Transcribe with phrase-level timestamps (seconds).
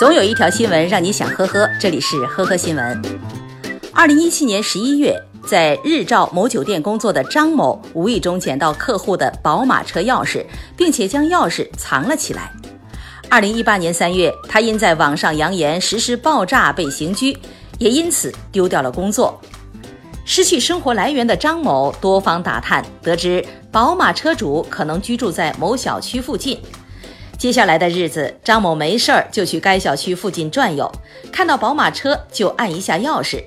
[0.00, 3.02] 总有一条新闻让你想呵呵，这里是呵呵新闻。
[3.92, 5.14] 二零一七年十一月，
[5.46, 10.42] 在日照某酒店工作的张某无意中捡到客户的宝马车钥匙，
[10.74, 12.50] 并且将钥匙藏了起来。
[13.28, 17.36] 二零一八年三月，他因在网上扬言实施爆炸被刑拘，
[17.78, 19.38] 也因此丢掉了工作。
[20.24, 26.58] 失去生活来源的张某多方打探，得知宝马车主可能居住在某小区附近。
[27.40, 30.92] 接下来的日子，张某没事儿就去该小区附近转悠，
[31.32, 33.42] 看到宝马车就按一下钥匙。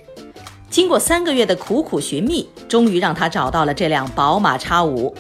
[0.68, 5.14] 经过三个月的苦苦寻觅，终于让他找到了这辆宝马 X5。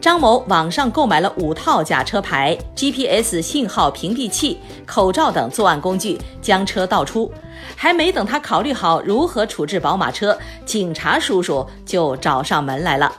[0.00, 7.32] 张某网上购买了五套假车牌、GPS 信号屏蔽器、口罩等作案工具，将车盗出。
[7.76, 13.12] 还没等他考虑好如何处置宝马车，警察叔叔就找上门来了。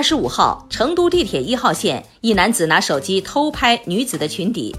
[0.00, 4.74] 二十五号，成都地铁一号线，一男子拿手机偷拍女子的裙底，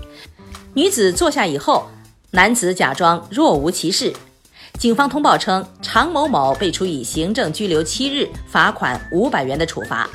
[0.73, 1.85] 女子坐下以后，
[2.32, 4.12] 男子假装若无其事。
[4.79, 10.10] 警方通报称，常某某被处以行政拘留七日、罚款五百元的处罚。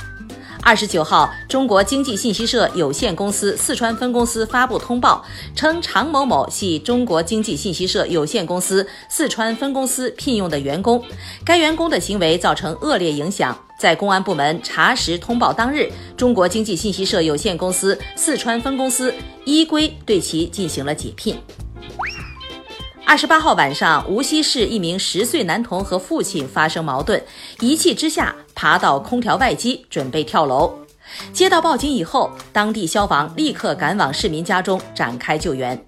[0.61, 11.01] 二十九号，中国经济信息社有限公司四川分公司发布通报称，常某某系中国经济信息社有限公司四川分公司聘用的员工，
[11.45, 13.57] 该员工的行为造成恶劣影响。
[13.79, 21.37] 在公安部门查实通报当日，中国经济信息社有限公司四川分公司依规对其进行了解聘。
[23.05, 27.23] 二十八号晚上，无锡市一名十岁男童和父亲发生矛盾，
[27.61, 30.75] 一气之下爬到空调外机准备跳楼。
[31.33, 35.81] 接到报警以后，当地消防立刻赶往市民家中展开救援。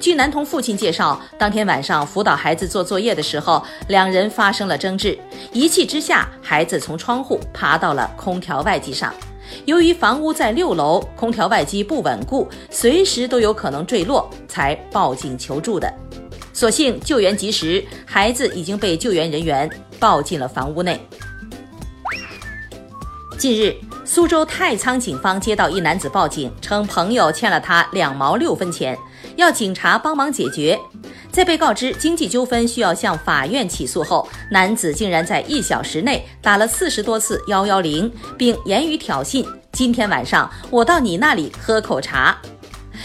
[0.00, 5.18] 据男童父亲介绍，当天晚上辅导孩子做作业的时候，两人发生了争执，
[5.52, 9.12] 一气之下，孩子从窗户爬到了空调外机上。
[9.64, 15.92] 由于房屋在六楼，空调外机不稳固，随时都有可能坠落，才报警求助的。
[16.52, 21.00] 所幸救援及时，孩子已经被救援人员抱进了房屋内。
[23.36, 28.98] 近日，苏州太仓警方接到一男子报警，称朋友欠了他两毛六分钱，
[29.38, 30.78] 要警察帮忙解决。
[31.30, 42.36] 在被告知经济纠纷需要向法院起诉后，男子竟然在一小时内打了四十多次幺幺零，并言语挑衅：“今天晚上我到你那里喝口茶。”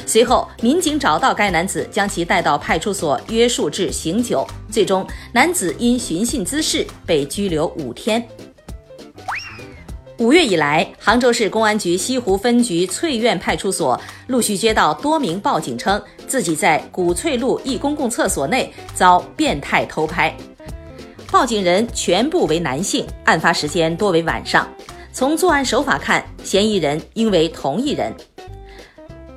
[0.08, 4.46] 随后，民警找到该男子，将其带到派出所约束至醒酒。
[4.72, 8.28] 最终，男子因寻衅滋事被拘留五天。
[10.24, 20.34] 五月以来，杭州市公安局西湖分局翠苑派出所陆续接到多名报警，称自己在古翠路一公共厕所内遭变态偷拍。
[21.30, 24.66] 报警人全部为男性，案发时间多为晚上。
[25.12, 28.16] 从作案手法看，嫌疑人应为同一人。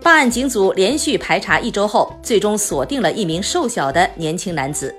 [0.01, 4.95] 办案警组连续排查一周后，最终锁定了一名瘦小的年轻男子。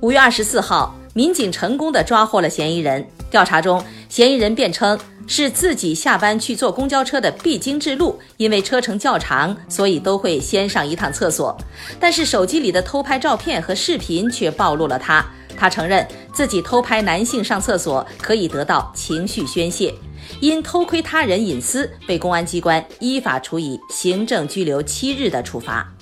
[0.00, 3.06] 五月二十四号，民警成功的抓获了嫌疑人。
[3.30, 3.82] 调查中，
[4.14, 11.58] 嫌疑人辩称是自己下班去坐公交车的必经之路，因为车程较长，所以都会先上一趟厕所。
[11.98, 15.26] 但是手机里的偷拍照片和视频却暴露了他。
[15.56, 19.92] 他承认自己偷拍男性上厕所可以得到情绪宣泄。
[20.38, 25.92] 因偷窥他人隐私，被公安机关依法处以行政拘留七日的处罚。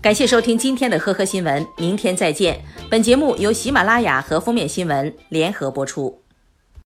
[0.00, 2.62] 感谢收听今天的呵呵新闻，明天再见。
[2.88, 6.21] 本节目由喜马拉雅和封面新闻联合播出。